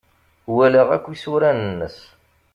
Walaɣ 0.53 0.87
akk 0.95 1.05
isura-nnes. 1.13 1.97